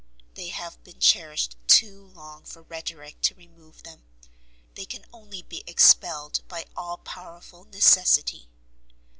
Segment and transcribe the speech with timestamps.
[0.33, 4.01] They have been cherished too long for rhetorick to remove them,
[4.73, 8.49] they can only be expelled by all powerful Necessity.